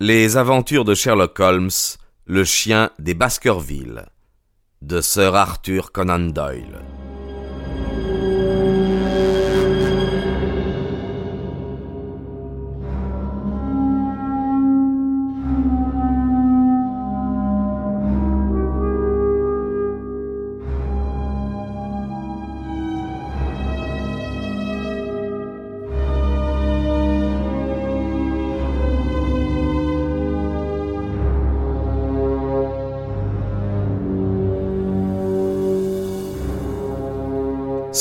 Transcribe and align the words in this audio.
Les 0.00 0.36
aventures 0.36 0.84
de 0.84 0.92
Sherlock 0.92 1.38
Holmes, 1.38 1.70
le 2.26 2.42
chien 2.42 2.90
des 2.98 3.14
Baskerville, 3.14 4.06
de 4.82 5.00
Sir 5.00 5.36
Arthur 5.36 5.92
Conan 5.92 6.18
Doyle. 6.18 6.80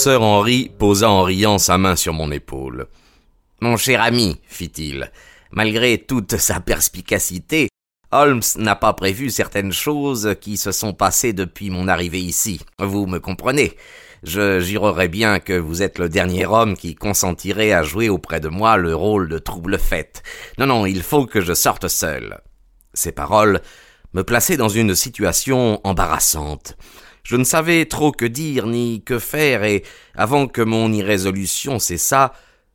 Sir 0.03 0.21
Henry 0.21 0.69
posa 0.77 1.09
en 1.09 1.23
riant 1.23 1.57
sa 1.57 1.77
main 1.77 1.95
sur 1.95 2.11
mon 2.11 2.29
épaule. 2.29 2.87
Mon 3.61 3.77
cher 3.77 4.01
ami, 4.01 4.35
fit-il, 4.49 5.09
malgré 5.49 5.97
toute 5.97 6.35
sa 6.35 6.59
perspicacité, 6.59 7.69
Holmes 8.11 8.41
n'a 8.57 8.75
pas 8.75 8.91
prévu 8.91 9.29
certaines 9.29 9.71
choses 9.71 10.35
qui 10.41 10.57
se 10.57 10.73
sont 10.73 10.91
passées 10.91 11.31
depuis 11.31 11.69
mon 11.69 11.87
arrivée 11.87 12.19
ici. 12.19 12.59
Vous 12.79 13.05
me 13.05 13.19
comprenez. 13.19 13.77
Je 14.23 14.59
jurerais 14.59 15.07
bien 15.07 15.39
que 15.39 15.53
vous 15.53 15.81
êtes 15.81 15.99
le 15.99 16.09
dernier 16.09 16.45
homme 16.47 16.75
qui 16.75 16.95
consentirait 16.95 17.71
à 17.71 17.83
jouer 17.83 18.09
auprès 18.09 18.41
de 18.41 18.49
moi 18.49 18.75
le 18.75 18.93
rôle 18.93 19.29
de 19.29 19.37
trouble-fête. 19.37 20.21
Non, 20.57 20.65
non, 20.65 20.85
il 20.85 21.01
faut 21.01 21.27
que 21.27 21.39
je 21.39 21.53
sorte 21.53 21.87
seul. 21.87 22.41
Ces 22.93 23.13
paroles 23.13 23.61
me 24.11 24.25
plaçaient 24.25 24.57
dans 24.57 24.67
une 24.67 24.95
situation 24.95 25.79
embarrassante. 25.85 26.75
Je 27.23 27.37
ne 27.37 27.45
savais 27.45 27.85
trop 27.85 28.11
que 28.11 28.25
dire 28.25 28.67
ni 28.67 29.01
que 29.01 29.17
faire, 29.17 29.63
et 29.63 29.83
avant 30.13 30.47
que 30.47 30.61
mon 30.61 30.91
irrésolution 30.91 31.79
cessât, 31.79 32.33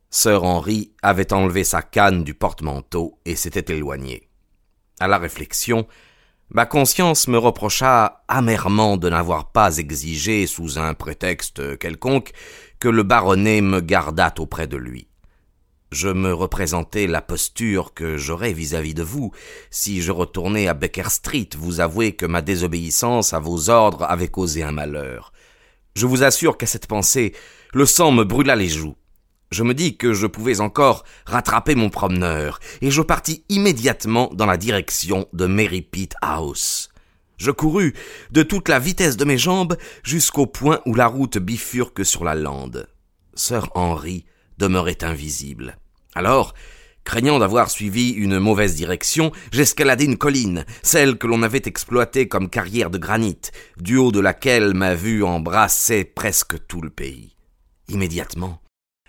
Sir 0.09 0.43
Henry 0.43 0.91
avait 1.03 1.33
enlevé 1.33 1.63
sa 1.63 1.83
canne 1.83 2.23
du 2.23 2.33
porte-manteau 2.33 3.19
et 3.25 3.35
s'était 3.35 3.75
éloigné. 3.75 4.27
À 4.99 5.07
la 5.07 5.19
réflexion, 5.19 5.87
ma 6.49 6.65
conscience 6.65 7.27
me 7.27 7.37
reprocha 7.37 8.23
amèrement 8.27 8.97
de 8.97 9.07
n'avoir 9.07 9.51
pas 9.51 9.77
exigé, 9.77 10.47
sous 10.47 10.79
un 10.79 10.95
prétexte 10.95 11.77
quelconque, 11.77 12.31
que 12.79 12.89
le 12.89 13.03
baronnet 13.03 13.61
me 13.61 13.81
gardât 13.81 14.33
auprès 14.39 14.65
de 14.65 14.77
lui. 14.77 15.08
Je 15.91 16.09
me 16.09 16.31
représentais 16.31 17.07
la 17.07 17.21
posture 17.21 17.95
que 17.95 18.15
j'aurais 18.15 18.53
vis-à-vis 18.53 18.93
de 18.93 19.01
vous 19.01 19.31
si 19.71 20.03
je 20.03 20.11
retournais 20.11 20.67
à 20.67 20.75
Baker 20.75 21.09
Street 21.09 21.49
vous 21.57 21.79
avouer 21.79 22.11
que 22.11 22.27
ma 22.27 22.43
désobéissance 22.43 23.33
à 23.33 23.39
vos 23.39 23.71
ordres 23.71 24.03
avait 24.03 24.27
causé 24.27 24.61
un 24.61 24.71
malheur. 24.71 25.33
Je 25.95 26.05
vous 26.05 26.21
assure 26.21 26.57
qu'à 26.57 26.67
cette 26.67 26.85
pensée, 26.85 27.33
le 27.73 27.87
sang 27.87 28.11
me 28.11 28.23
brûla 28.23 28.55
les 28.55 28.69
joues. 28.69 28.95
Je 29.51 29.63
me 29.63 29.73
dis 29.73 29.97
que 29.97 30.13
je 30.13 30.27
pouvais 30.27 30.59
encore 30.59 31.03
rattraper 31.25 31.73
mon 31.73 31.89
promeneur, 31.89 32.59
et 32.81 32.91
je 32.91 33.01
partis 33.01 33.43
immédiatement 33.49 34.29
dans 34.31 34.45
la 34.45 34.57
direction 34.57 35.27
de 35.33 35.47
Mary 35.47 35.81
Pitt 35.81 36.13
House. 36.21 36.89
Je 37.37 37.49
courus 37.49 37.93
de 38.29 38.43
toute 38.43 38.69
la 38.69 38.77
vitesse 38.77 39.17
de 39.17 39.25
mes 39.25 39.39
jambes 39.39 39.75
jusqu'au 40.03 40.45
point 40.45 40.81
où 40.85 40.93
la 40.93 41.07
route 41.07 41.39
bifurque 41.39 42.05
sur 42.05 42.23
la 42.23 42.35
lande. 42.35 42.87
Sir 43.33 43.69
Henry 43.73 44.25
demeurait 44.59 45.03
invisible. 45.03 45.77
Alors, 46.13 46.53
craignant 47.05 47.39
d'avoir 47.39 47.71
suivi 47.71 48.11
une 48.11 48.37
mauvaise 48.37 48.75
direction, 48.75 49.31
j'escaladai 49.51 50.05
une 50.05 50.17
colline, 50.17 50.65
celle 50.83 51.17
que 51.17 51.25
l'on 51.25 51.41
avait 51.41 51.61
exploitée 51.65 52.27
comme 52.27 52.49
carrière 52.49 52.91
de 52.91 52.99
granit, 52.99 53.39
du 53.77 53.95
haut 53.97 54.11
de 54.11 54.19
laquelle 54.19 54.73
ma 54.75 54.93
vue 54.93 55.23
embrassait 55.23 56.03
presque 56.03 56.67
tout 56.67 56.81
le 56.81 56.91
pays. 56.91 57.35
Immédiatement, 57.87 58.61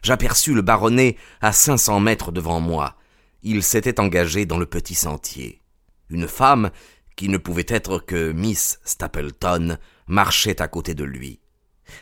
j'aperçus 0.03 0.55
le 0.55 0.63
baronnet 0.63 1.17
à 1.43 1.53
cinq 1.53 1.77
cents 1.77 2.01
mètres 2.01 2.33
devant 2.33 2.61
moi. 2.61 2.97
Il 3.43 3.63
s'était 3.63 4.01
engagé 4.01 4.47
dans 4.47 4.59
le 4.59 4.67
petit 4.67 4.95
sentier. 4.95 5.61
Une 6.09 6.29
femme, 6.29 6.71
qui 7.17 7.29
ne 7.29 7.39
pouvait 7.39 7.67
être 7.69 7.99
que 7.99 8.33
Miss 8.33 8.81
Stapleton, 8.85 9.77
marchait 10.07 10.63
à 10.63 10.69
côté 10.69 10.95
de 10.95 11.05
lui. 11.05 11.41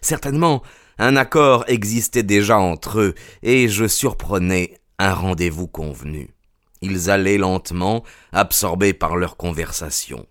Certainement, 0.01 0.63
un 0.99 1.17
accord 1.17 1.65
existait 1.69 2.23
déjà 2.23 2.59
entre 2.59 2.99
eux, 3.01 3.15
et 3.43 3.69
je 3.69 3.87
surprenais 3.87 4.79
un 4.99 5.15
rendez-vous 5.15 5.69
convenu. 5.69 6.31
Ils 6.81 7.11
allaient 7.11 7.39
lentement, 7.39 8.05
absorbés 8.33 8.93
par 8.93 9.17
leur 9.17 9.37
conversation. 9.37 10.27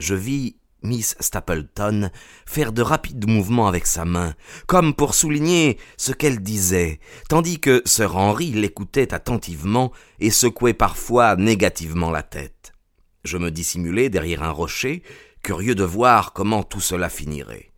Je 0.00 0.14
vis 0.14 0.56
Miss 0.82 1.16
Stapleton 1.18 2.10
faire 2.46 2.72
de 2.72 2.82
rapides 2.82 3.28
mouvements 3.28 3.66
avec 3.66 3.86
sa 3.86 4.04
main, 4.04 4.34
comme 4.66 4.94
pour 4.94 5.14
souligner 5.14 5.78
ce 5.96 6.12
qu'elle 6.12 6.40
disait, 6.40 7.00
tandis 7.28 7.58
que 7.58 7.82
Sir 7.86 8.16
Henry 8.16 8.52
l'écoutait 8.52 9.14
attentivement 9.14 9.92
et 10.20 10.30
secouait 10.30 10.74
parfois 10.74 11.36
négativement 11.36 12.10
la 12.10 12.22
tête. 12.22 12.74
Je 13.24 13.38
me 13.38 13.50
dissimulai 13.50 14.10
derrière 14.10 14.42
un 14.42 14.50
rocher, 14.50 15.02
curieux 15.42 15.74
de 15.74 15.84
voir 15.84 16.34
comment 16.34 16.62
tout 16.62 16.80
cela 16.80 17.08
finirait. 17.08 17.73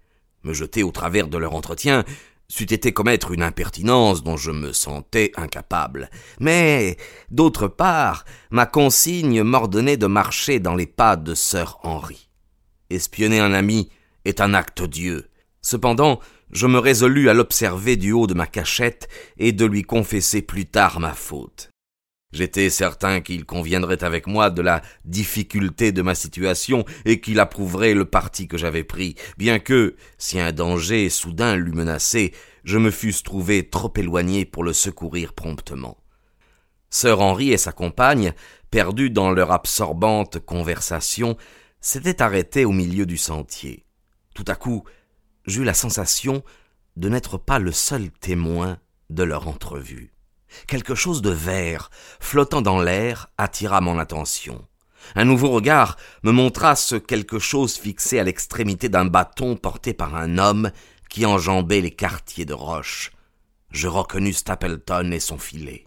Me 0.47 0.53
jeter 0.53 0.85
au 0.85 0.93
travers 0.93 1.27
de 1.27 1.39
leur 1.39 1.55
entretien 1.55 2.05
c'eût 2.49 2.73
été 2.73 2.93
commettre 2.93 3.33
une 3.33 3.43
impertinence 3.43 4.23
dont 4.23 4.37
je 4.37 4.53
me 4.53 4.73
sentais 4.73 5.33
incapable. 5.35 6.09
Mais, 6.39 6.97
d'autre 7.31 7.67
part, 7.67 8.25
ma 8.51 8.67
consigne 8.67 9.43
m'ordonnait 9.43 9.97
de 9.97 10.07
marcher 10.07 10.61
dans 10.61 10.77
les 10.77 10.87
pas 10.87 11.17
de 11.17 11.35
Sir 11.35 11.79
Henry. 11.83 12.29
Espionner 12.91 13.41
un 13.41 13.53
ami 13.53 13.91
est 14.25 14.41
un 14.41 14.55
acte 14.55 14.81
odieux. 14.81 15.29
Cependant, 15.63 16.21
je 16.53 16.69
me 16.69 16.79
résolus 16.79 17.29
à 17.29 17.35
l'observer 17.35 17.97
du 17.97 18.13
haut 18.13 18.29
de 18.29 18.35
ma 18.35 18.47
cachette 18.47 19.09
et 19.39 19.51
de 19.51 19.65
lui 19.65 19.83
confesser 19.83 20.43
plus 20.43 20.67
tard 20.67 21.01
ma 21.01 21.15
faute. 21.15 21.71
J'étais 22.37 22.69
certain 22.69 23.23
qu'il 23.23 23.47
conviendrait 23.47 24.05
avec 24.05 24.27
moi 24.27 24.51
de 24.51 24.61
la 24.61 24.83
difficulté 25.07 25.91
de 25.91 26.03
ma 26.03 26.15
situation 26.15 26.85
et 27.07 27.19
qu'il 27.19 27.41
approuverait 27.41 27.95
le 27.95 28.05
parti 28.05 28.47
que 28.47 28.59
j'avais 28.59 28.85
pris, 28.85 29.15
bien 29.39 29.59
que, 29.59 29.97
si 30.19 30.39
un 30.39 30.53
danger 30.53 31.09
soudain 31.09 31.57
l'eût 31.57 31.73
menacé, 31.73 32.35
je 32.63 32.77
me 32.77 32.91
fusse 32.91 33.23
trouvé 33.23 33.71
trop 33.71 33.91
éloigné 33.97 34.45
pour 34.45 34.65
le 34.65 34.75
secourir 34.75 35.33
promptement. 35.33 35.97
Sœur 36.91 37.23
Henri 37.23 37.53
et 37.53 37.57
sa 37.57 37.73
compagne, 37.73 38.35
perdus 38.71 39.09
dans 39.09 39.31
leur 39.31 39.51
absorbante 39.51 40.39
conversation, 40.39 41.39
s'étaient 41.81 42.21
arrêtés 42.21 42.67
au 42.67 42.73
milieu 42.73 43.07
du 43.07 43.17
sentier. 43.17 43.87
Tout 44.35 44.45
à 44.47 44.57
coup, 44.57 44.85
j'eus 45.47 45.65
la 45.65 45.73
sensation 45.73 46.43
de 46.97 47.09
n'être 47.09 47.39
pas 47.39 47.59
le 47.59 47.73
seul 47.73 48.11
témoin 48.11 48.77
de 49.09 49.23
leur 49.23 49.49
entrevue. 49.49 50.13
Quelque 50.67 50.95
chose 50.95 51.23
de 51.23 51.31
vert, 51.31 51.91
flottant 52.21 52.63
dans 52.63 52.81
l'air, 52.81 53.29
attira 53.39 53.81
mon 53.81 53.99
attention. 53.99 54.67
Un 55.15 55.25
nouveau 55.25 55.51
regard 55.51 55.97
me 56.25 56.33
montra 56.33 56.75
ce 56.75 56.97
quelque 56.97 57.39
chose 57.39 57.77
fixé 57.77 58.19
à 58.19 58.25
l'extrémité 58.25 58.89
d'un 58.89 59.05
bâton 59.05 59.57
porté 59.57 59.95
par 59.95 60.17
un 60.17 60.39
homme 60.39 60.71
qui 61.09 61.25
enjambait 61.25 61.81
les 61.81 61.93
quartiers 61.93 62.45
de 62.45 62.55
roche. 62.55 63.13
Je 63.71 63.89
reconnus 63.89 64.39
Stapleton 64.39 65.13
et 65.13 65.21
son 65.21 65.39
filet. 65.39 65.87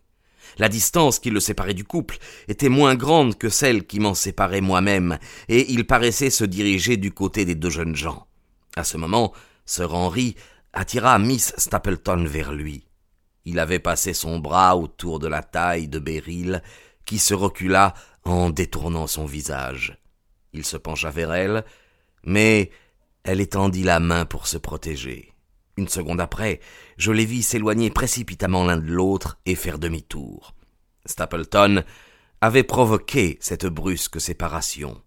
La 0.57 0.69
distance 0.69 1.19
qui 1.19 1.29
le 1.29 1.39
séparait 1.39 1.73
du 1.73 1.83
couple 1.83 2.17
était 2.47 2.69
moins 2.69 2.95
grande 2.95 3.37
que 3.37 3.49
celle 3.49 3.85
qui 3.85 3.99
m'en 3.99 4.13
séparait 4.13 4.61
moi-même, 4.61 5.19
et 5.47 5.71
il 5.71 5.85
paraissait 5.85 6.29
se 6.29 6.43
diriger 6.43 6.97
du 6.97 7.11
côté 7.11 7.45
des 7.45 7.55
deux 7.55 7.69
jeunes 7.69 7.95
gens. 7.95 8.25
À 8.75 8.83
ce 8.83 8.97
moment, 8.97 9.33
Sir 9.65 9.93
Henry 9.93 10.35
attira 10.73 11.19
Miss 11.19 11.53
Stapleton 11.57 12.25
vers 12.25 12.51
lui. 12.51 12.88
Il 13.49 13.57
avait 13.57 13.79
passé 13.79 14.13
son 14.13 14.37
bras 14.37 14.77
autour 14.77 15.17
de 15.17 15.27
la 15.27 15.41
taille 15.41 15.87
de 15.87 15.97
Beryl, 15.97 16.61
qui 17.03 17.17
se 17.17 17.33
recula 17.33 17.95
en 18.23 18.51
détournant 18.51 19.07
son 19.07 19.25
visage. 19.25 19.97
Il 20.53 20.63
se 20.63 20.77
pencha 20.77 21.09
vers 21.09 21.33
elle, 21.33 21.65
mais 22.23 22.69
elle 23.23 23.41
étendit 23.41 23.81
la 23.81 23.99
main 23.99 24.25
pour 24.25 24.45
se 24.45 24.59
protéger. 24.59 25.33
Une 25.77 25.87
seconde 25.87 26.21
après, 26.21 26.59
je 26.97 27.11
les 27.11 27.25
vis 27.25 27.41
s'éloigner 27.41 27.89
précipitamment 27.89 28.63
l'un 28.65 28.77
de 28.77 28.91
l'autre 28.91 29.39
et 29.47 29.55
faire 29.55 29.79
demi-tour. 29.79 30.53
Stapleton 31.07 31.83
avait 32.41 32.61
provoqué 32.61 33.39
cette 33.41 33.65
brusque 33.65 34.21
séparation. 34.21 35.01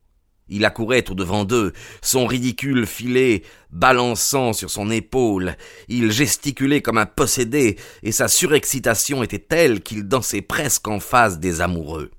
Il 0.55 0.67
accourait 0.67 1.11
au-devant 1.11 1.47
d'eux, 1.47 1.73
son 2.03 2.27
ridicule 2.27 2.87
filet 2.87 3.43
balançant 3.71 4.53
sur 4.53 4.69
son 4.69 4.91
épaule. 4.91 5.57
Il 5.89 6.13
gesticulait 6.13 6.83
comme 6.83 6.99
un 6.99 7.07
possédé, 7.07 7.79
et 8.03 8.13
sa 8.13 8.29
surexcitation 8.29 9.23
était 9.23 9.39
telle 9.39 9.81
qu'il 9.81 10.07
dansait 10.07 10.43
presque 10.43 10.89
en 10.89 11.01
face 11.01 11.39
des 11.39 11.63
amoureux. 11.63 12.11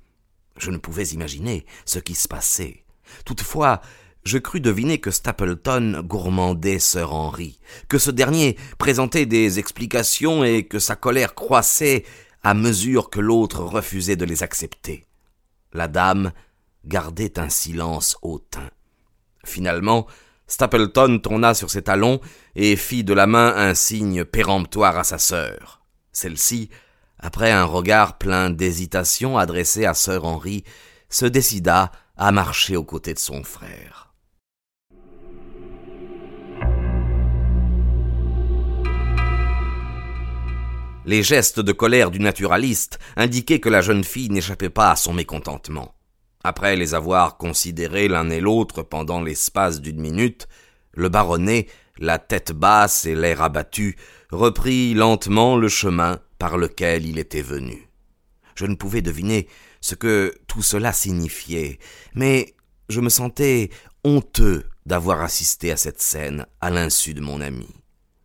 Je 0.58 0.72
ne 0.72 0.78
pouvais 0.78 1.06
imaginer 1.10 1.64
ce 1.86 2.00
qui 2.00 2.16
se 2.16 2.28
passait. 2.28 2.84
Toutefois, 3.24 3.82
je 4.24 4.40
crus 4.40 4.64
deviner 4.64 4.98
que 4.98 5.12
Stapleton 5.12 6.02
gourmandait 6.04 6.80
Sir 6.80 7.14
Henry, 7.14 7.60
que 7.88 8.00
ce 8.00 8.10
dernier 8.10 8.58
présentait 8.80 9.28
des 9.28 9.60
explications 9.60 10.44
et 10.44 10.64
que 10.64 10.80
sa 10.80 10.96
colère 10.96 11.36
croissait 11.36 12.04
à 12.42 12.56
mesure 12.56 13.12
que 13.12 13.20
l'autre 13.20 13.62
refusait 13.62 14.16
de 14.16 14.26
les 14.26 14.42
accepter. 14.42 15.06
La 15.72 15.88
dame 15.88 16.32
gardait 16.86 17.40
un 17.40 17.50
silence 17.50 18.18
hautain. 18.22 18.70
Finalement, 19.46 20.08
Stapleton 20.48 21.20
tourna 21.20 21.54
sur 21.54 21.70
ses 21.70 21.82
talons 21.82 22.20
et 22.56 22.76
fit 22.76 23.04
de 23.04 23.14
la 23.14 23.28
main 23.28 23.54
un 23.56 23.74
signe 23.74 24.26
péremptoire 24.26 24.98
à 24.98 25.04
sa 25.04 25.18
sœur. 25.18 25.82
Celle-ci, 26.12 26.70
après 27.18 27.52
un 27.52 27.64
regard 27.64 28.18
plein 28.18 28.50
d'hésitation 28.50 29.38
adressé 29.38 29.86
à 29.86 29.94
sœur 29.94 30.26
Henri, 30.26 30.64
se 31.10 31.26
décida 31.26 31.92
à 32.18 32.32
marcher 32.32 32.76
aux 32.76 32.84
côtés 32.84 33.14
de 33.14 33.20
son 33.20 33.44
frère. 33.44 34.14
Les 41.06 41.22
gestes 41.22 41.60
de 41.60 41.72
colère 41.74 42.12
du 42.12 42.20
naturaliste 42.20 42.98
indiquaient 43.18 43.60
que 43.60 43.70
la 43.70 43.82
jeune 43.82 44.06
fille 44.06 44.30
n'échappait 44.30 44.70
pas 44.70 44.92
à 44.92 44.96
son 44.96 45.14
mécontentement. 45.14 45.94
Après 46.44 46.76
les 46.76 46.94
avoir 46.94 47.38
considérés 47.38 48.08
l'un 48.08 48.30
et 48.30 48.42
l'autre 48.42 48.84
pendant 48.84 49.22
l'espace 49.22 49.80
d'une 49.82 50.02
minute, 50.02 50.48
le 50.94 51.10
baronnet, 51.10 51.68
la 51.98 52.20
tête 52.20 52.52
basse 52.52 53.06
et 53.06 53.16
l'air 53.16 53.42
abattu, 53.42 53.96
reprit 54.30 54.94
lentement 54.94 55.56
le 55.56 55.70
chemin 55.70 56.20
par 56.40 56.58
lequel 56.58 57.06
il 57.06 57.18
était 57.20 57.42
venu. 57.42 57.88
Je 58.56 58.66
ne 58.66 58.76
pouvais 58.76 59.02
deviner 59.02 59.48
ce 59.80 59.96
que 59.96 60.36
tout 60.48 60.62
cela 60.62 60.92
signifiait, 60.92 61.80
mais 62.14 62.56
je 62.90 63.02
me 63.02 63.10
sentais 63.10 63.70
honteux 64.04 64.66
d'avoir 64.86 65.22
assisté 65.22 65.72
à 65.72 65.78
cette 65.78 66.02
scène 66.02 66.46
à 66.62 66.70
l'insu 66.70 67.14
de 67.14 67.22
mon 67.22 67.42
ami. 67.42 67.68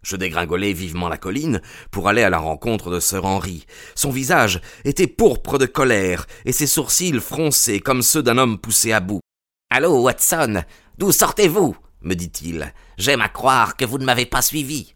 Je 0.03 0.17
dégringolai 0.17 0.73
vivement 0.73 1.09
la 1.09 1.17
colline 1.17 1.61
pour 1.91 2.09
aller 2.09 2.23
à 2.23 2.31
la 2.31 2.39
rencontre 2.39 2.91
de 2.91 3.01
sœur 3.01 3.25
Henri. 3.25 3.67
Son 3.95 4.11
visage 4.11 4.61
était 4.85 5.07
pourpre 5.07 5.59
de 5.59 5.67
colère 5.67 6.27
et 6.45 6.53
ses 6.53 6.67
sourcils 6.67 7.21
froncés 7.21 7.81
comme 7.81 8.03
ceux 8.03 8.23
d'un 8.23 8.39
homme 8.39 8.59
poussé 8.59 8.93
à 8.93 9.01
bout. 9.01 9.21
Allô, 9.71 10.03
Watson, 10.03 10.63
d'où 10.99 11.13
sortez-vous? 11.13 11.77
me 12.03 12.15
dit-il. 12.15 12.73
J'aime 12.97 13.21
à 13.21 13.29
croire 13.29 13.77
que 13.77 13.85
vous 13.85 13.99
ne 13.99 14.05
m'avez 14.05 14.27
pas 14.27 14.43
suivi. 14.43 14.95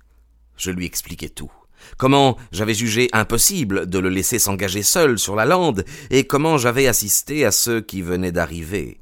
Je 0.56 0.70
lui 0.70 0.87
expliquai 0.87 1.28
tout. 1.28 1.52
Comment 1.96 2.37
j'avais 2.52 2.75
jugé 2.75 3.08
impossible 3.12 3.87
de 3.87 3.98
le 3.98 4.08
laisser 4.08 4.38
s'engager 4.38 4.82
seul 4.82 5.19
sur 5.19 5.34
la 5.34 5.44
lande, 5.44 5.84
et 6.10 6.26
comment 6.26 6.58
j'avais 6.58 6.87
assisté 6.87 7.44
à 7.44 7.50
ceux 7.50 7.81
qui 7.81 8.02
venaient 8.02 8.32
d'arriver. 8.32 9.00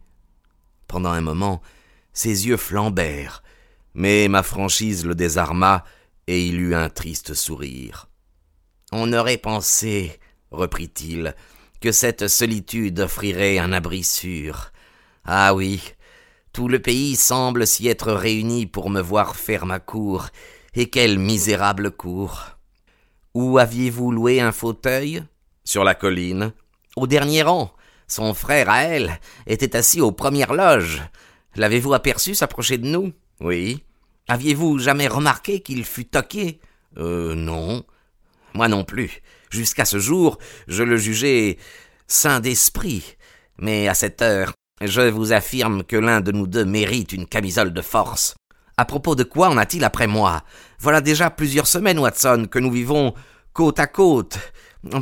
Pendant 0.86 1.10
un 1.10 1.20
moment, 1.20 1.60
ses 2.12 2.48
yeux 2.48 2.56
flambèrent, 2.56 3.42
mais 3.94 4.28
ma 4.28 4.42
franchise 4.42 5.04
le 5.04 5.14
désarma, 5.14 5.84
et 6.26 6.46
il 6.46 6.60
eut 6.60 6.74
un 6.74 6.88
triste 6.88 7.34
sourire. 7.34 8.08
On 8.92 9.12
aurait 9.12 9.38
pensé, 9.38 10.18
reprit-il, 10.50 11.34
que 11.80 11.92
cette 11.92 12.28
solitude 12.28 13.00
offrirait 13.00 13.58
un 13.58 13.72
abri 13.72 14.04
sûr. 14.04 14.72
Ah 15.24 15.54
oui, 15.54 15.80
tout 16.52 16.68
le 16.68 16.80
pays 16.80 17.16
semble 17.16 17.66
s'y 17.66 17.88
être 17.88 18.12
réuni 18.12 18.66
pour 18.66 18.90
me 18.90 19.00
voir 19.00 19.36
faire 19.36 19.66
ma 19.66 19.78
cour, 19.78 20.28
et 20.74 20.90
quelle 20.90 21.18
misérable 21.18 21.90
cour. 21.90 22.56
Où 23.34 23.58
aviez-vous 23.58 24.10
loué 24.10 24.40
un 24.40 24.52
fauteuil? 24.52 25.22
Sur 25.64 25.84
la 25.84 25.94
colline. 25.94 26.52
Au 26.96 27.06
dernier 27.06 27.42
rang. 27.42 27.72
Son 28.08 28.34
frère 28.34 28.68
à 28.68 28.82
elle 28.82 29.20
était 29.46 29.76
assis 29.76 30.00
aux 30.00 30.10
premières 30.10 30.52
loges. 30.52 31.02
L'avez-vous 31.54 31.94
aperçu 31.94 32.34
s'approcher 32.34 32.76
de 32.78 32.86
nous? 32.86 33.12
Oui. 33.40 33.82
Aviez-vous 34.28 34.78
jamais 34.78 35.08
remarqué 35.08 35.60
qu'il 35.60 35.84
fut 35.84 36.04
toqué? 36.04 36.60
Euh, 36.98 37.34
non. 37.34 37.84
Moi 38.54 38.68
non 38.68 38.84
plus. 38.84 39.22
Jusqu'à 39.50 39.84
ce 39.84 39.98
jour, 39.98 40.38
je 40.68 40.82
le 40.82 40.96
jugeais 40.96 41.58
saint 42.06 42.40
d'esprit. 42.40 43.16
Mais 43.58 43.88
à 43.88 43.94
cette 43.94 44.22
heure, 44.22 44.52
je 44.80 45.02
vous 45.02 45.32
affirme 45.32 45.82
que 45.84 45.96
l'un 45.96 46.20
de 46.20 46.32
nous 46.32 46.46
deux 46.46 46.64
mérite 46.64 47.12
une 47.12 47.26
camisole 47.26 47.72
de 47.72 47.82
force. 47.82 48.34
À 48.76 48.84
propos 48.84 49.14
de 49.14 49.24
quoi 49.24 49.48
en 49.48 49.58
a-t-il 49.58 49.84
après 49.84 50.06
moi? 50.06 50.42
Voilà 50.78 51.00
déjà 51.00 51.28
plusieurs 51.30 51.66
semaines, 51.66 51.98
Watson, 51.98 52.46
que 52.50 52.58
nous 52.58 52.70
vivons 52.70 53.14
côte 53.52 53.78
à 53.78 53.86
côte. 53.86 54.38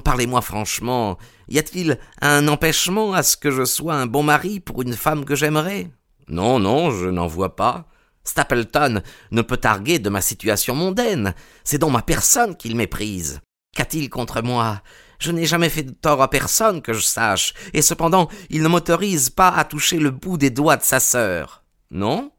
Parlez-moi 0.05 0.41
franchement, 0.41 1.19
y 1.49 1.59
a-t-il 1.59 1.99
un 2.21 2.49
empêchement 2.49 3.13
à 3.13 3.23
ce 3.23 3.37
que 3.37 3.51
je 3.53 3.65
sois 3.65 3.95
un 3.95 4.07
bon 4.07 4.25
mari 4.25 4.59
pour 4.59 4.83
une 4.83 4.95
femme 4.95 5.25
que 5.25 5.37
j'aimerais? 5.37 5.89
Non, 6.27 6.59
non, 6.59 6.91
je 6.91 7.07
n'en 7.07 7.29
vois 7.29 7.55
pas. 7.55 7.87
Stapleton 8.29 9.01
ne 9.31 9.43
peut 9.43 9.57
targuer 9.57 9.99
de 9.99 10.11
ma 10.11 10.21
situation 10.21 10.75
mondaine. 10.75 11.35
C'est 11.65 11.79
dans 11.79 11.91
ma 11.91 12.03
personne 12.03 12.57
qu'il 12.57 12.77
méprise. 12.77 13.41
Qu'a-t-il 13.75 14.11
contre 14.11 14.43
moi? 14.43 14.83
Je 15.19 15.33
n'ai 15.33 15.47
jamais 15.47 15.71
fait 15.71 15.83
de 15.83 15.93
tort 15.93 16.23
à 16.23 16.31
personne 16.31 16.83
que 16.83 16.93
je 16.93 17.01
sache, 17.01 17.55
et 17.73 17.83
cependant 17.83 18.29
il 18.51 18.63
ne 18.63 18.69
m'autorise 18.69 19.31
pas 19.31 19.49
à 19.49 19.65
toucher 19.65 19.99
le 19.99 20.11
bout 20.11 20.37
des 20.37 20.51
doigts 20.51 20.77
de 20.77 20.83
sa 20.83 21.01
sœur. 21.01 21.65
Non? 21.91 22.31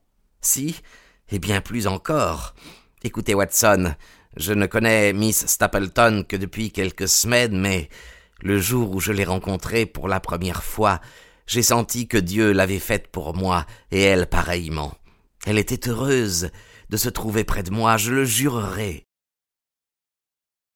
Si, 0.42 0.80
et 1.30 1.40
bien 1.40 1.60
plus 1.60 1.88
encore. 1.88 2.54
Écoutez, 3.04 3.34
Watson, 3.34 3.96
je 4.38 4.54
ne 4.54 4.68
connais 4.68 5.12
Miss 5.12 5.46
Stapleton 5.48 6.24
que 6.28 6.38
depuis 6.38 6.72
quelques 6.72 7.10
semaines, 7.10 7.60
mais 7.60 7.90
le 8.42 8.60
jour 8.60 8.92
où 8.92 9.00
je 9.00 9.12
l'ai 9.12 9.26
rencontrée 9.26 9.86
pour 9.86 10.08
la 10.08 10.20
première 10.20 10.64
fois, 10.64 11.02
j'ai 11.48 11.64
senti 11.64 12.08
que 12.08 12.18
Dieu 12.18 12.52
l'avait 12.52 12.80
faite 12.80 13.08
pour 13.08 13.36
moi, 13.36 13.66
et 13.92 14.02
elle 14.02 14.28
pareillement. 14.28 14.94
Elle 15.46 15.58
était 15.58 15.90
heureuse 15.90 16.50
de 16.90 16.98
se 16.98 17.10
trouver 17.10 17.44
près 17.44 17.64
de 17.64 17.72
moi, 17.72 17.98
je 17.98 18.12
le 18.12 18.26
jurerai. 18.26 19.06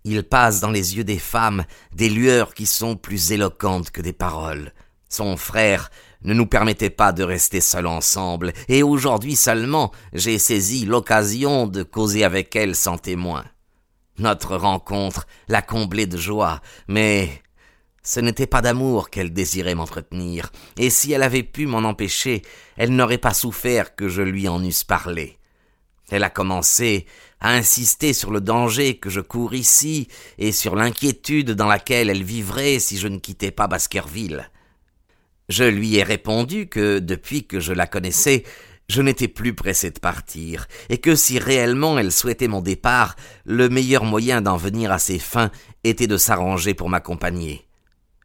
Il 0.06 0.24
passe 0.24 0.60
dans 0.60 0.72
les 0.72 0.98
yeux 0.98 1.04
des 1.04 1.20
femmes 1.20 1.66
des 1.94 2.10
lueurs 2.10 2.54
qui 2.54 2.66
sont 2.66 2.96
plus 2.96 3.32
éloquentes 3.32 3.92
que 3.92 4.02
des 4.02 4.14
paroles. 4.14 4.74
Son 5.10 5.38
frère 5.38 5.92
ne 6.24 6.34
nous 6.34 6.48
permettait 6.48 6.90
pas 6.90 7.12
de 7.12 7.24
rester 7.24 7.62
seuls 7.62 7.88
ensemble, 7.88 8.52
et 8.68 8.84
aujourd'hui 8.84 9.36
seulement 9.36 9.92
j'ai 10.14 10.40
saisi 10.40 10.86
l'occasion 10.86 11.68
de 11.68 11.84
causer 11.84 12.24
avec 12.24 12.56
elle 12.56 12.76
sans 12.76 12.98
témoin. 12.98 13.46
Notre 14.18 14.56
rencontre 14.56 15.28
l'a 15.48 15.62
comblée 15.62 16.08
de 16.08 16.18
joie, 16.18 16.62
mais 16.88 17.43
ce 18.04 18.20
n'était 18.20 18.48
pas 18.48 18.62
d'amour 18.62 19.10
qu'elle 19.10 19.32
désirait 19.32 19.76
m'entretenir, 19.76 20.52
et 20.78 20.90
si 20.90 21.14
elle 21.14 21.24
avait 21.24 21.44
pu 21.44 21.66
m'en 21.66 21.80
empêcher, 21.80 22.42
elle 22.76 22.96
n'aurait 22.96 23.18
pas 23.18 23.34
souffert 23.34 23.96
que 23.96 24.10
je 24.10 24.22
lui 24.22 24.48
en 24.48 24.62
eusse 24.64 24.84
parlé. 24.84 25.38
Elle 26.10 26.26
a 26.26 26.30
commencé 26.30 27.06
à 27.40 27.54
insister 27.54 28.14
sur 28.14 28.32
le 28.32 28.42
danger 28.42 28.98
que 28.98 29.10
je 29.10 29.22
cours 29.22 29.54
ici, 29.54 30.10
et 30.38 30.52
sur 30.52 30.76
l'inquiétude 30.76 31.52
dans 31.52 31.68
laquelle 31.68 32.10
elle 32.10 32.24
vivrait 32.24 32.80
si 32.80 32.98
je 32.98 33.08
ne 33.08 33.20
quittais 33.20 33.52
pas 33.52 33.68
Baskerville. 33.68 34.50
Je 35.50 35.64
lui 35.64 35.96
ai 35.96 36.04
répondu 36.04 36.68
que, 36.68 37.00
depuis 37.00 37.46
que 37.46 37.60
je 37.60 37.74
la 37.74 37.88
connaissais, 37.88 38.44
je 38.90 39.02
n'étais 39.02 39.30
plus 39.30 39.54
pressé 39.54 39.92
de 39.92 40.00
partir, 40.00 40.68
et 40.90 40.98
que 40.98 41.16
si 41.16 41.40
réellement 41.40 41.98
elle 41.98 42.12
souhaitait 42.12 42.50
mon 42.50 42.62
départ, 42.62 43.16
le 43.46 43.70
meilleur 43.70 44.04
moyen 44.04 44.42
d'en 44.42 44.58
venir 44.58 44.92
à 44.92 45.00
ses 45.00 45.20
fins 45.20 45.52
était 45.86 46.08
de 46.08 46.18
s'arranger 46.18 46.74
pour 46.74 46.90
m'accompagner. 46.90 47.66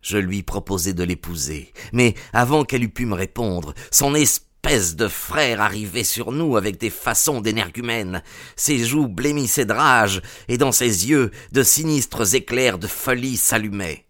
Je 0.03 0.19
lui 0.19 0.43
proposai 0.43 0.93
de 0.93 1.05
l'épouser, 1.05 1.73
mais 1.93 2.15
avant 2.33 2.65
qu'elle 2.65 2.85
eût 2.85 2.89
pu 2.89 3.07
me 3.07 3.15
répondre, 3.15 3.75
son 3.91 4.15
espèce 4.15 4.97
de 4.97 5.09
frère 5.09 5.61
arrivait 5.61 6.05
sur 6.05 6.33
nous 6.33 6.57
avec 6.57 6.79
des 6.79 6.91
façons 6.91 7.41
d'énergumène. 7.41 8.23
Ses 8.57 8.79
joues 8.85 9.09
blêmissaient 9.09 9.67
de 9.67 9.73
rage, 9.73 10.23
et 10.49 10.59
dans 10.59 10.73
ses 10.73 11.09
yeux 11.09 11.31
de 11.53 11.63
sinistres 11.63 12.35
éclairs 12.35 12.79
de 12.79 12.87
folie 12.87 13.37
s'allumaient. 13.37 14.08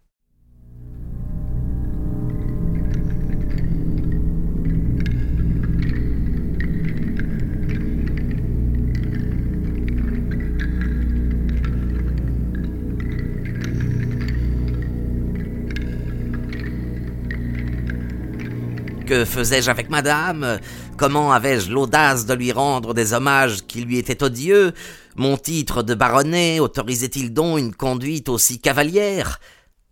Que 19.08 19.24
faisais-je 19.24 19.70
avec 19.70 19.88
madame? 19.88 20.60
Comment 20.98 21.32
avais-je 21.32 21.72
l'audace 21.72 22.26
de 22.26 22.34
lui 22.34 22.52
rendre 22.52 22.92
des 22.92 23.14
hommages 23.14 23.62
qui 23.66 23.80
lui 23.80 23.96
étaient 23.96 24.22
odieux? 24.22 24.74
Mon 25.16 25.38
titre 25.38 25.82
de 25.82 25.94
baronnet 25.94 26.60
autorisait-il 26.60 27.32
donc 27.32 27.58
une 27.58 27.74
conduite 27.74 28.28
aussi 28.28 28.60
cavalière? 28.60 29.40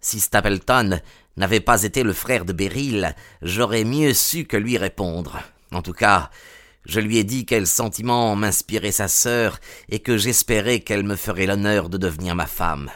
Si 0.03 0.21
Stapleton 0.21 1.01
n'avait 1.39 1.61
pas 1.61 1.85
été 1.85 2.03
le 2.03 2.13
frère 2.13 2.45
de 2.45 2.53
Beryl, 2.53 3.15
j'aurais 3.41 3.85
mieux 3.85 4.13
su 4.13 4.45
que 4.45 4.59
lui 4.59 4.77
répondre. 4.77 5.41
En 5.73 5.81
tout 5.81 5.95
cas, 5.95 6.29
je 6.85 7.01
lui 7.01 7.17
ai 7.17 7.25
dit 7.25 7.47
quel 7.47 7.67
sentiment 7.67 8.37
m'inspirait 8.37 8.93
sa 8.93 9.09
sœur 9.09 9.61
et 9.89 10.01
que 10.01 10.19
j'espérais 10.19 10.81
qu'elle 10.81 11.05
me 11.05 11.17
ferait 11.17 11.47
l'honneur 11.47 11.89
de 11.89 11.97
devenir 11.97 12.35
ma 12.35 12.47
femme. 12.47 12.91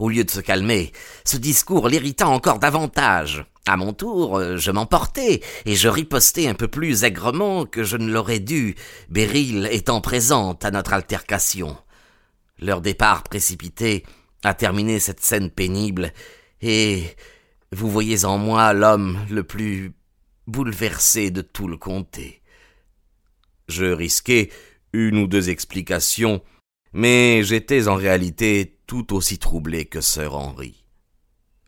Au 0.00 0.08
lieu 0.08 0.24
de 0.24 0.30
se 0.30 0.40
calmer, 0.40 0.92
ce 1.26 1.36
discours 1.36 1.86
l'irrita 1.86 2.26
encore 2.26 2.58
davantage. 2.58 3.44
À 3.66 3.76
mon 3.76 3.92
tour, 3.92 4.38
euh, 4.38 4.56
je 4.56 4.70
m'emportai, 4.70 5.42
et 5.66 5.76
je 5.76 5.88
ripostai 5.88 6.48
un 6.48 6.54
peu 6.54 6.68
plus 6.68 7.04
aigrement 7.04 7.66
que 7.66 7.84
je 7.84 7.98
ne 7.98 8.10
l'aurais 8.10 8.40
dû, 8.40 8.76
Beryl 9.10 9.68
étant 9.70 10.00
présente 10.00 10.64
à 10.64 10.70
notre 10.70 10.94
altercation. 10.94 11.76
Leur 12.58 12.80
départ 12.80 13.24
précipité 13.24 14.06
a 14.42 14.54
terminé 14.54 15.00
cette 15.00 15.20
scène 15.20 15.50
pénible, 15.50 16.14
et 16.62 17.02
Vous 17.70 17.90
voyez 17.90 18.24
en 18.24 18.38
moi 18.38 18.72
l'homme 18.72 19.18
le 19.28 19.44
plus 19.44 19.92
bouleversé 20.46 21.30
de 21.30 21.42
tout 21.42 21.68
le 21.68 21.76
comté. 21.76 22.40
Je 23.68 23.84
risquai 23.84 24.50
une 24.94 25.18
ou 25.18 25.26
deux 25.26 25.50
explications, 25.50 26.40
mais 26.94 27.42
j'étais 27.44 27.86
en 27.86 27.96
réalité 27.96 28.79
tout 28.90 29.14
aussi 29.14 29.38
troublé 29.38 29.84
que 29.84 30.00
sœur 30.00 30.34
Henri. 30.34 30.84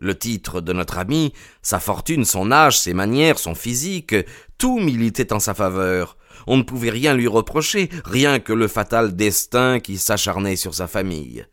Le 0.01 0.19
titre 0.19 0.61
de 0.61 0.73
notre 0.73 0.99
ami, 0.99 1.33
sa 1.63 1.79
fortune, 1.79 2.25
son 2.25 2.51
âge, 2.51 2.77
ses 2.77 2.95
manières, 2.95 3.39
son 3.39 3.55
physique, 3.55 4.17
tout 4.59 4.81
militait 4.81 5.33
en 5.33 5.39
sa 5.39 5.55
faveur. 5.55 6.17
On 6.49 6.57
ne 6.57 6.65
pouvait 6.65 6.91
rien 6.91 7.15
lui 7.15 7.29
reprocher, 7.29 7.91
rien 8.05 8.41
que 8.41 8.53
le 8.53 8.67
fatal 8.67 9.15
destin 9.15 9.79
qui 9.79 9.99
s'acharnait 9.99 10.57
sur 10.57 10.75
sa 10.75 10.89
famille. 10.89 11.47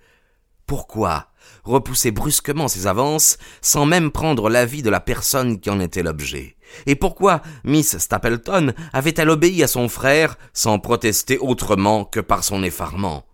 Pourquoi 0.65 1.27
repousser 1.63 2.09
brusquement 2.09 2.67
ses 2.67 2.87
avances 2.87 3.37
sans 3.61 3.85
même 3.85 4.09
prendre 4.09 4.49
l'avis 4.49 4.81
de 4.81 4.89
la 4.89 4.99
personne 4.99 5.59
qui 5.59 5.69
en 5.69 5.79
était 5.79 6.01
l'objet? 6.01 6.57
Et 6.87 6.95
pourquoi 6.95 7.43
Miss 7.63 7.95
Stapleton 7.99 8.73
avait-elle 8.91 9.29
obéi 9.29 9.61
à 9.61 9.67
son 9.67 9.87
frère 9.87 10.35
sans 10.51 10.79
protester 10.79 11.37
autrement 11.37 12.05
que 12.05 12.21
par 12.21 12.43
son 12.43 12.63
effarement? 12.63 13.27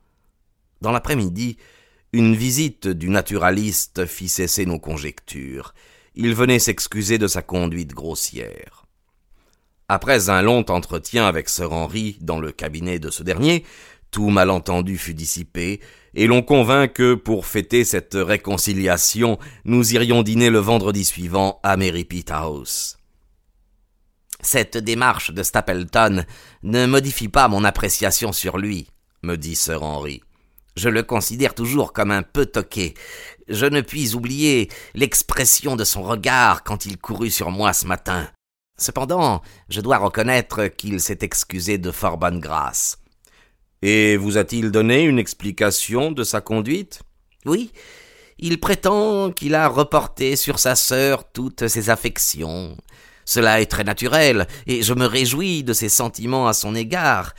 Dans 0.82 0.92
l'après-midi, 0.92 1.56
une 2.16 2.34
visite 2.34 2.88
du 2.88 3.10
naturaliste 3.10 4.06
fit 4.06 4.30
cesser 4.30 4.66
nos 4.66 4.80
conjectures. 4.80 5.74
Il 6.16 6.34
venait 6.34 6.60
s'excuser 6.60 7.18
de 7.18 7.28
sa 7.28 7.42
conduite 7.42 7.92
grossière. 7.92 8.86
Après 9.90 10.30
un 10.30 10.42
long 10.42 10.64
entretien 10.70 11.28
avec 11.28 11.50
Sir 11.50 11.74
Henry 11.74 12.18
dans 12.22 12.40
le 12.40 12.54
cabinet 12.54 13.00
de 13.00 13.10
ce 13.10 13.22
dernier, 13.22 13.66
tout 14.12 14.30
malentendu 14.30 14.98
fut 14.98 15.14
dissipé, 15.14 15.82
et 16.14 16.26
l'on 16.28 16.42
convint 16.42 16.88
que, 16.88 17.16
pour 17.16 17.46
fêter 17.46 17.84
cette 17.84 18.16
réconciliation, 18.16 19.38
nous 19.66 19.94
irions 19.94 20.24
dîner 20.24 20.50
le 20.50 20.60
vendredi 20.60 21.04
suivant 21.04 21.60
à 21.64 21.76
Merripit 21.76 22.24
House. 22.30 22.98
Cette 24.40 24.78
démarche 24.78 25.32
de 25.32 25.44
Stapleton 25.44 26.24
ne 26.64 26.86
modifie 26.86 27.28
pas 27.28 27.50
mon 27.50 27.66
appréciation 27.66 28.32
sur 28.32 28.58
lui, 28.58 28.88
me 29.22 29.36
dit 29.36 29.56
Sir 29.56 29.84
Henry. 29.84 30.22
Je 30.76 30.90
le 30.90 31.04
considère 31.04 31.56
toujours 31.56 31.94
comme 31.94 32.12
un 32.12 32.24
peu 32.24 32.46
toqué. 32.46 32.96
Je 33.48 33.66
ne 33.66 33.82
puis 33.82 34.14
oublier 34.14 34.70
l'expression 34.94 35.76
de 35.76 35.84
son 35.84 36.04
regard 36.04 36.64
quand 36.64 36.86
il 36.86 36.98
courut 36.98 37.32
sur 37.32 37.52
moi 37.52 37.72
ce 37.74 37.86
matin. 37.86 38.28
Cependant, 38.78 39.42
je 39.70 39.80
dois 39.80 39.98
reconnaître 39.98 40.68
qu'il 40.68 41.00
s'est 41.00 41.20
excusé 41.22 41.78
de 41.78 41.92
fort 41.92 42.18
bonne 42.18 42.40
grâce. 42.40 42.98
Et 43.82 44.18
vous 44.18 44.38
a-t-il 44.38 44.72
donné 44.72 45.04
une 45.04 45.20
explication 45.20 46.12
de 46.12 46.24
sa 46.24 46.42
conduite? 46.42 47.04
Oui. 47.46 47.72
Il 48.38 48.60
prétend 48.60 49.32
qu'il 49.32 49.56
a 49.56 49.70
reporté 49.70 50.36
sur 50.36 50.60
sa 50.60 50.76
sœur 50.76 51.32
toutes 51.32 51.70
ses 51.70 51.90
affections. 51.90 52.76
Cela 53.24 53.62
est 53.62 53.68
très 53.68 53.86
naturel, 53.86 54.46
et 54.68 54.84
je 54.84 54.94
me 54.94 55.06
réjouis 55.06 55.64
de 55.64 55.72
ses 55.72 55.90
sentiments 55.90 56.48
à 56.48 56.54
son 56.54 56.76
égard. 56.76 57.34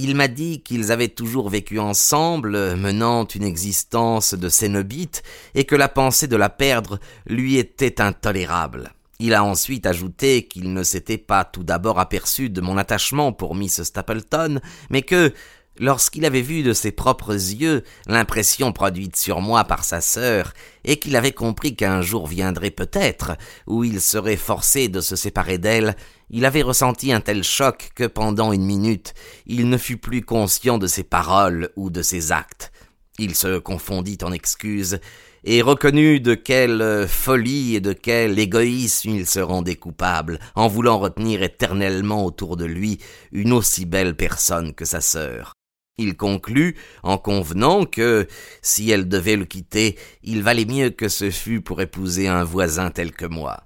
Il 0.00 0.14
m'a 0.14 0.28
dit 0.28 0.60
qu'ils 0.60 0.92
avaient 0.92 1.08
toujours 1.08 1.48
vécu 1.50 1.80
ensemble, 1.80 2.76
menant 2.76 3.26
une 3.26 3.42
existence 3.42 4.32
de 4.32 4.48
cénobite, 4.48 5.24
et 5.56 5.64
que 5.64 5.74
la 5.74 5.88
pensée 5.88 6.28
de 6.28 6.36
la 6.36 6.48
perdre 6.48 7.00
lui 7.26 7.56
était 7.56 8.00
intolérable. 8.00 8.92
Il 9.18 9.34
a 9.34 9.42
ensuite 9.42 9.86
ajouté 9.86 10.46
qu'il 10.46 10.72
ne 10.72 10.84
s'était 10.84 11.18
pas 11.18 11.44
tout 11.44 11.64
d'abord 11.64 11.98
aperçu 11.98 12.48
de 12.48 12.60
mon 12.60 12.78
attachement 12.78 13.32
pour 13.32 13.56
Miss 13.56 13.82
Stapleton, 13.82 14.60
mais 14.88 15.02
que, 15.02 15.32
lorsqu'il 15.78 16.24
avait 16.24 16.42
vu 16.42 16.62
de 16.62 16.72
ses 16.72 16.92
propres 16.92 17.32
yeux 17.32 17.82
l'impression 18.06 18.72
produite 18.72 19.16
sur 19.16 19.40
moi 19.40 19.64
par 19.64 19.84
sa 19.84 20.00
sœur, 20.00 20.52
et 20.84 20.98
qu'il 20.98 21.16
avait 21.16 21.32
compris 21.32 21.76
qu'un 21.76 22.02
jour 22.02 22.26
viendrait 22.26 22.70
peut-être 22.70 23.32
où 23.66 23.84
il 23.84 24.00
serait 24.00 24.36
forcé 24.36 24.88
de 24.88 25.00
se 25.00 25.16
séparer 25.16 25.58
d'elle, 25.58 25.96
il 26.30 26.44
avait 26.44 26.62
ressenti 26.62 27.12
un 27.12 27.20
tel 27.20 27.42
choc 27.42 27.90
que 27.94 28.04
pendant 28.04 28.52
une 28.52 28.64
minute 28.64 29.14
il 29.46 29.68
ne 29.68 29.78
fut 29.78 29.96
plus 29.96 30.22
conscient 30.22 30.78
de 30.78 30.86
ses 30.86 31.04
paroles 31.04 31.70
ou 31.76 31.90
de 31.90 32.02
ses 32.02 32.32
actes. 32.32 32.72
Il 33.18 33.34
se 33.34 33.58
confondit 33.58 34.18
en 34.22 34.32
excuses, 34.32 35.00
et 35.44 35.62
reconnut 35.62 36.20
de 36.20 36.34
quelle 36.34 37.06
folie 37.08 37.76
et 37.76 37.80
de 37.80 37.92
quel 37.92 38.38
égoïsme 38.38 39.10
il 39.10 39.26
se 39.26 39.40
rendait 39.40 39.76
coupable, 39.76 40.38
en 40.54 40.68
voulant 40.68 40.98
retenir 40.98 41.42
éternellement 41.42 42.24
autour 42.24 42.56
de 42.56 42.64
lui 42.64 42.98
une 43.32 43.52
aussi 43.52 43.86
belle 43.86 44.14
personne 44.14 44.74
que 44.74 44.84
sa 44.84 45.00
sœur. 45.00 45.57
Il 45.98 46.16
conclut, 46.16 46.76
en 47.02 47.18
convenant 47.18 47.84
que, 47.84 48.28
si 48.62 48.90
elle 48.90 49.08
devait 49.08 49.36
le 49.36 49.44
quitter, 49.44 49.98
il 50.22 50.42
valait 50.42 50.64
mieux 50.64 50.90
que 50.90 51.08
ce 51.08 51.30
fût 51.30 51.60
pour 51.60 51.80
épouser 51.80 52.28
un 52.28 52.44
voisin 52.44 52.90
tel 52.90 53.10
que 53.12 53.26
moi. 53.26 53.64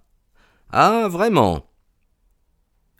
Ah, 0.71 1.09
vraiment? 1.11 1.67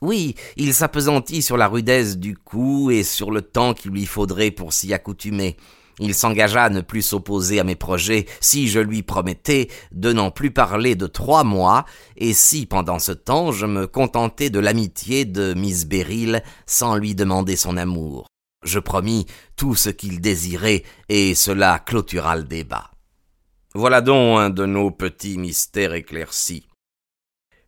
Oui, 0.03 0.35
il 0.57 0.75
s'appesantit 0.75 1.43
sur 1.43 1.57
la 1.57 1.69
rudesse 1.69 2.19
du 2.19 2.37
coup 2.37 2.91
et 2.91 3.05
sur 3.05 3.31
le 3.31 3.41
temps 3.41 3.73
qu'il 3.73 3.93
lui 3.93 4.05
faudrait 4.05 4.51
pour 4.51 4.73
s'y 4.73 4.93
accoutumer. 4.93 5.57
Il 5.99 6.15
s'engagea 6.15 6.65
à 6.65 6.71
ne 6.71 6.81
plus 6.81 7.03
s'opposer 7.03 7.61
à 7.61 7.65
mes 7.65 7.77
projets 7.77 8.27
si 8.41 8.69
je 8.69 8.81
lui 8.81 9.03
promettais 9.03 9.69
de 9.93 10.13
n'en 10.13 10.31
plus 10.31 10.51
parler 10.51 10.97
de 10.97 11.07
trois 11.07 11.45
mois, 11.45 11.85
et 12.17 12.33
si 12.33 12.67
pendant 12.67 12.99
ce 12.99 13.13
temps 13.13 13.53
je 13.53 13.67
me 13.67 13.87
contentais 13.87 14.51
de 14.51 14.59
l'amitié 14.59 15.25
de 15.25 15.55
Miss 15.55 15.87
Beryl 15.87 16.43
sans 16.67 16.97
lui 16.97 17.15
demander 17.15 17.57
son 17.57 17.77
amour. 17.77 18.27
Je 18.63 18.79
promis 18.79 19.27
tout 19.57 19.75
ce 19.75 19.91
qu'il 19.91 20.21
désirait, 20.21 20.85
et 21.09 21.35
cela 21.35 21.79
clôtura 21.79 22.37
le 22.37 22.45
débat. 22.45 22.91
Voilà 23.75 24.01
donc 24.01 24.39
un 24.39 24.51
de 24.51 24.67
nos 24.67 24.91
petits 24.91 25.39
mystères 25.39 25.95
éclaircis. 25.95 26.67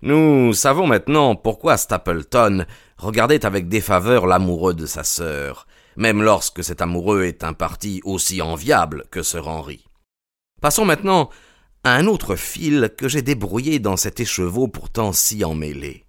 Nous 0.03 0.53
savons 0.53 0.87
maintenant 0.87 1.35
pourquoi 1.35 1.79
Stapleton 1.79 2.67
regardait 2.99 3.47
avec 3.47 3.69
défaveur 3.69 4.27
l'amoureux 4.27 4.75
de 4.75 4.85
sa 4.85 5.03
sœur, 5.03 5.67
même 5.97 6.23
lorsque 6.23 6.63
cet 6.63 6.83
amoureux 6.83 7.25
est 7.25 7.43
un 7.43 7.55
parti 7.55 8.03
aussi 8.05 8.43
enviable 8.43 9.05
que 9.11 9.23
Sir 9.23 9.49
Henry. 9.49 9.87
Passons 10.61 10.85
maintenant 10.85 11.31
à 11.85 11.95
un 11.95 12.07
autre 12.07 12.37
fil 12.37 12.91
que 12.99 13.09
j'ai 13.09 13.23
débrouillé 13.23 13.79
dans 13.79 13.97
cet 13.97 14.21
écheveau 14.21 14.69
pourtant 14.69 15.13
si 15.13 15.45
emmêlé. 15.45 16.04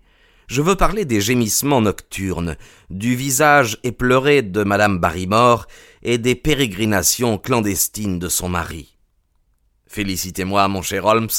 Je 0.47 0.61
veux 0.61 0.75
parler 0.75 1.05
des 1.05 1.21
gémissements 1.21 1.81
nocturnes, 1.81 2.55
du 2.89 3.15
visage 3.15 3.79
éploré 3.83 4.41
de 4.41 4.63
madame 4.63 4.99
Barrymore 4.99 5.65
et 6.03 6.17
des 6.17 6.35
pérégrinations 6.35 7.37
clandestines 7.37 8.19
de 8.19 8.29
son 8.29 8.49
mari. 8.49 8.97
Félicitez-moi, 9.87 10.67
mon 10.67 10.81
cher 10.81 11.05
Holmes, 11.05 11.29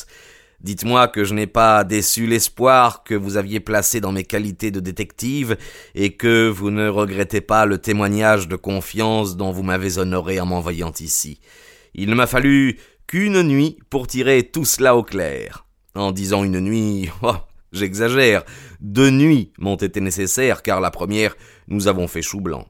Dites-moi 0.60 1.08
que 1.08 1.22
je 1.22 1.34
n'ai 1.34 1.46
pas 1.46 1.84
déçu 1.84 2.26
l'espoir 2.26 3.04
que 3.04 3.14
vous 3.14 3.36
aviez 3.36 3.60
placé 3.60 4.00
dans 4.00 4.12
mes 4.12 4.24
qualités 4.24 4.70
de 4.70 4.80
détective 4.80 5.56
et 5.94 6.16
que 6.16 6.48
vous 6.48 6.70
ne 6.70 6.88
regrettez 6.88 7.42
pas 7.42 7.66
le 7.66 7.78
témoignage 7.78 8.48
de 8.48 8.56
confiance 8.56 9.36
dont 9.36 9.52
vous 9.52 9.62
m'avez 9.62 9.98
honoré 9.98 10.40
en 10.40 10.46
m'envoyant 10.46 10.92
ici. 10.98 11.40
Il 11.94 12.08
ne 12.08 12.14
m'a 12.14 12.26
fallu 12.26 12.78
qu'une 13.06 13.42
nuit 13.42 13.78
pour 13.90 14.06
tirer 14.06 14.44
tout 14.44 14.64
cela 14.64 14.96
au 14.96 15.02
clair. 15.02 15.66
En 15.94 16.10
disant 16.10 16.42
une 16.42 16.60
nuit, 16.60 17.10
oh, 17.22 17.36
j'exagère, 17.72 18.44
deux 18.80 19.10
nuits 19.10 19.52
m'ont 19.58 19.76
été 19.76 20.00
nécessaires 20.00 20.62
car 20.62 20.80
la 20.80 20.90
première, 20.90 21.36
nous 21.68 21.88
avons 21.88 22.08
fait 22.08 22.22
chou 22.22 22.40
blanc. 22.40 22.66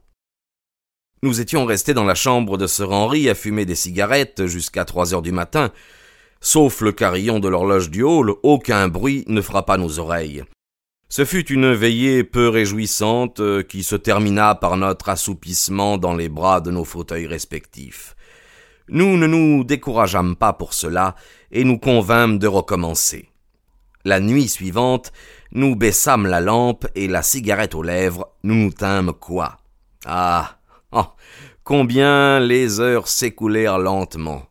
Nous 1.22 1.40
étions 1.40 1.64
restés 1.64 1.94
dans 1.94 2.04
la 2.04 2.14
chambre 2.14 2.58
de 2.58 2.66
Sir 2.66 2.90
Henry 2.90 3.28
à 3.28 3.34
fumer 3.34 3.64
des 3.64 3.74
cigarettes 3.74 4.46
jusqu'à 4.46 4.84
trois 4.84 5.14
heures 5.14 5.22
du 5.22 5.32
matin, 5.32 5.72
Sauf 6.40 6.80
le 6.80 6.92
carillon 6.92 7.40
de 7.40 7.48
l'horloge 7.48 7.90
du 7.90 8.02
hall, 8.02 8.32
aucun 8.42 8.88
bruit 8.88 9.24
ne 9.26 9.40
frappa 9.40 9.78
nos 9.78 9.98
oreilles. 9.98 10.44
Ce 11.08 11.24
fut 11.24 11.50
une 11.52 11.72
veillée 11.72 12.24
peu 12.24 12.48
réjouissante 12.48 13.40
euh, 13.40 13.62
qui 13.62 13.82
se 13.82 13.96
termina 13.96 14.54
par 14.54 14.76
notre 14.76 15.08
assoupissement 15.08 15.98
dans 15.98 16.14
les 16.14 16.28
bras 16.28 16.60
de 16.60 16.70
nos 16.70 16.84
fauteuils 16.84 17.26
respectifs. 17.26 18.16
Nous 18.88 19.16
ne 19.16 19.26
nous 19.26 19.64
décourageâmes 19.64 20.36
pas 20.36 20.52
pour 20.52 20.74
cela 20.74 21.14
et 21.50 21.64
nous 21.64 21.78
convînmes 21.78 22.38
de 22.38 22.46
recommencer. 22.46 23.28
La 24.06 24.20
nuit 24.20 24.48
suivante, 24.48 25.12
nous 25.50 25.74
baissâmes 25.74 26.28
la 26.28 26.40
lampe 26.40 26.86
et 26.94 27.08
la 27.08 27.24
cigarette 27.24 27.74
aux 27.74 27.82
lèvres, 27.82 28.28
nous 28.44 28.54
nous 28.54 28.70
tîmes 28.70 29.12
quoi? 29.12 29.56
Ah 30.04 30.60
oh, 30.92 31.06
Combien 31.64 32.38
les 32.38 32.78
heures 32.78 33.08
s'écoulèrent 33.08 33.80
lentement. 33.80 34.44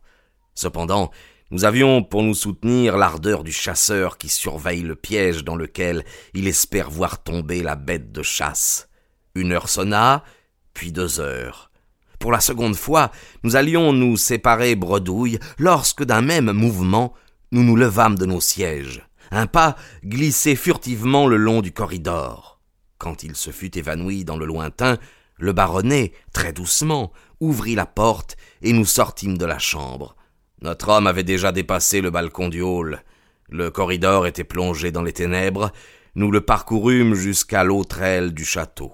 Cependant, 0.55 1.09
nous 1.51 1.63
avions 1.63 2.03
pour 2.03 2.21
nous 2.21 2.33
soutenir 2.33 2.97
l'ardeur 2.97 3.45
du 3.45 3.53
chasseur 3.53 4.17
qui 4.17 4.27
surveille 4.27 4.81
le 4.81 4.97
piège 4.97 5.45
dans 5.45 5.55
lequel 5.55 6.03
il 6.33 6.49
espère 6.49 6.89
voir 6.89 7.23
tomber 7.23 7.63
la 7.63 7.77
bête 7.77 8.11
de 8.11 8.23
chasse. 8.23 8.89
Une 9.35 9.53
heure 9.53 9.69
sonna, 9.69 10.25
puis 10.73 10.91
deux 10.91 11.21
heures. 11.21 11.71
Pour 12.19 12.33
la 12.33 12.41
seconde 12.41 12.75
fois, 12.75 13.09
nous 13.43 13.55
allions 13.55 13.93
nous 13.93 14.17
séparer 14.17 14.75
bredouille 14.75 15.39
lorsque 15.57 16.03
d'un 16.03 16.21
même 16.21 16.51
mouvement, 16.51 17.13
nous 17.53 17.63
nous 17.63 17.77
levâmes 17.77 18.17
de 18.17 18.25
nos 18.25 18.41
sièges. 18.41 19.07
Un 19.35 19.47
pas 19.47 19.75
glissait 20.05 20.55
furtivement 20.55 21.27
le 21.27 21.35
long 21.35 21.61
du 21.61 21.73
corridor. 21.73 22.61
Quand 22.97 23.21
il 23.23 23.35
se 23.35 23.51
fut 23.51 23.77
évanoui 23.77 24.23
dans 24.23 24.37
le 24.37 24.45
lointain, 24.45 24.97
le 25.35 25.51
baronnet, 25.51 26.13
très 26.31 26.53
doucement, 26.53 27.11
ouvrit 27.41 27.75
la 27.75 27.85
porte 27.85 28.37
et 28.61 28.71
nous 28.71 28.85
sortîmes 28.85 29.37
de 29.37 29.45
la 29.45 29.59
chambre. 29.59 30.15
Notre 30.61 30.87
homme 30.87 31.05
avait 31.05 31.25
déjà 31.25 31.51
dépassé 31.51 31.99
le 31.99 32.11
balcon 32.11 32.47
du 32.47 32.61
hall. 32.61 33.03
Le 33.49 33.69
corridor 33.71 34.25
était 34.25 34.45
plongé 34.45 34.93
dans 34.93 35.03
les 35.03 35.11
ténèbres, 35.11 35.73
nous 36.15 36.31
le 36.31 36.39
parcourûmes 36.39 37.13
jusqu'à 37.13 37.65
l'autre 37.65 38.01
aile 38.01 38.33
du 38.33 38.45
château. 38.45 38.93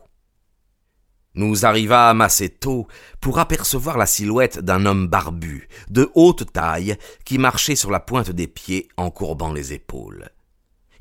Nous 1.33 1.65
arrivâmes 1.65 2.21
assez 2.21 2.49
tôt 2.49 2.87
pour 3.21 3.39
apercevoir 3.39 3.97
la 3.97 4.05
silhouette 4.05 4.59
d'un 4.59 4.85
homme 4.85 5.07
barbu, 5.07 5.69
de 5.89 6.11
haute 6.13 6.51
taille, 6.51 6.97
qui 7.23 7.37
marchait 7.37 7.77
sur 7.77 7.89
la 7.89 8.01
pointe 8.01 8.31
des 8.31 8.47
pieds 8.47 8.89
en 8.97 9.11
courbant 9.11 9.53
les 9.53 9.71
épaules. 9.71 10.29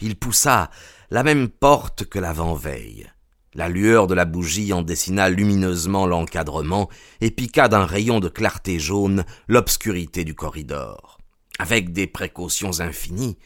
Il 0.00 0.16
poussa 0.16 0.70
la 1.10 1.24
même 1.24 1.48
porte 1.48 2.04
que 2.04 2.20
l'avant-veille. 2.20 3.10
La 3.54 3.68
lueur 3.68 4.06
de 4.06 4.14
la 4.14 4.24
bougie 4.24 4.72
en 4.72 4.82
dessina 4.82 5.28
lumineusement 5.28 6.06
l'encadrement 6.06 6.88
et 7.20 7.32
piqua 7.32 7.66
d'un 7.66 7.84
rayon 7.84 8.20
de 8.20 8.28
clarté 8.28 8.78
jaune 8.78 9.24
l'obscurité 9.48 10.22
du 10.22 10.36
corridor. 10.36 11.18
Avec 11.58 11.92
des 11.92 12.06
précautions 12.06 12.78
infinies, 12.78 13.36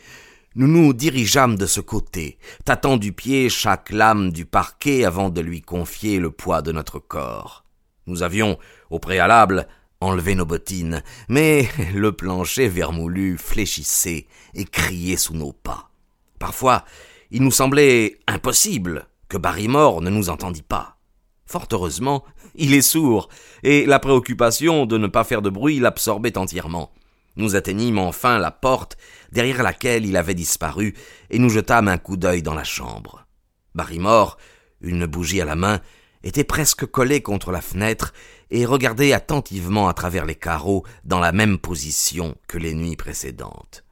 nous 0.56 0.68
nous 0.68 0.92
dirigeâmes 0.92 1.56
de 1.56 1.66
ce 1.66 1.80
côté, 1.80 2.38
tâtant 2.64 2.96
du 2.96 3.12
pied 3.12 3.49
chaque 3.49 3.90
lame 3.90 4.30
du 4.30 4.46
parquet 4.46 5.04
avant 5.04 5.30
de 5.30 5.40
lui 5.40 5.62
confier 5.62 6.18
le 6.18 6.30
poids 6.30 6.62
de 6.62 6.70
notre 6.70 6.99
corps. 7.00 7.64
Nous 8.06 8.23
avions, 8.23 8.58
au 8.90 8.99
préalable, 8.99 9.66
enlevé 10.00 10.34
nos 10.34 10.46
bottines, 10.46 11.02
mais 11.28 11.68
le 11.94 12.12
plancher 12.12 12.68
vermoulu 12.68 13.37
fléchissait 13.37 14.26
et 14.54 14.64
criait 14.64 15.16
sous 15.16 15.34
nos 15.34 15.52
pas. 15.52 15.90
Parfois, 16.38 16.84
il 17.30 17.42
nous 17.42 17.50
semblait 17.50 18.18
impossible 18.28 19.08
que 19.28 19.38
Barrymore 19.38 20.02
ne 20.02 20.11
nous 20.11 20.28
entendît 20.28 20.62
pas. 20.62 20.99
Fort 21.46 21.66
heureusement, 21.73 22.25
il 22.54 22.75
est 22.75 22.82
sourd, 22.82 23.28
et 23.62 23.87
la 23.87 23.99
préoccupation 23.99 24.87
de 24.87 24.99
ne 24.99 25.08
pas 25.08 25.25
faire 25.25 25.42
de 25.42 25.50
bruit 25.50 25.80
l'absorbait 25.80 26.38
entièrement. 26.38 26.92
Nous 27.36 27.56
atteignîmes 27.56 27.98
enfin 27.98 28.38
la 28.38 28.50
porte 28.50 28.96
derrière 29.32 29.62
laquelle 29.62 30.06
il 30.06 30.16
avait 30.16 30.34
disparu, 30.34 30.94
et 31.30 31.38
nous 31.38 31.50
jetâmes 31.50 31.88
un 31.88 31.98
coup 31.98 32.16
d'œil 32.16 32.42
dans 32.42 32.54
la 32.54 32.64
chambre. 32.64 33.26
Barrymore, 33.74 34.38
une 34.80 35.06
bougie 35.06 35.40
à 35.40 35.44
la 35.44 35.56
main, 35.56 35.80
était 36.22 36.44
presque 36.44 36.86
collé 36.86 37.20
contre 37.20 37.52
la 37.52 37.60
fenêtre 37.60 38.12
et 38.50 38.64
regardait 38.64 39.12
attentivement 39.12 39.88
à 39.88 39.94
travers 39.94 40.24
les 40.24 40.34
carreaux 40.34 40.84
dans 41.04 41.20
la 41.20 41.32
même 41.32 41.58
position 41.58 42.36
que 42.48 42.58
les 42.58 42.74
nuits 42.74 42.96
précédentes. 42.96 43.84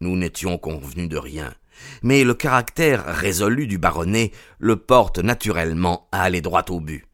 Nous 0.00 0.16
n'étions 0.16 0.58
convenus 0.58 1.08
de 1.08 1.16
rien, 1.16 1.52
mais 2.02 2.22
le 2.22 2.34
caractère 2.34 3.04
résolu 3.06 3.66
du 3.66 3.78
baronnet 3.78 4.30
le 4.58 4.76
porte 4.76 5.18
naturellement 5.18 6.08
à 6.12 6.22
aller 6.22 6.40
droit 6.40 6.64
au 6.68 6.80
but. 6.80 7.06